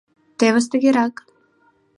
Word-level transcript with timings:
Тевыс 0.37 0.65
тыгерак. 0.71 1.15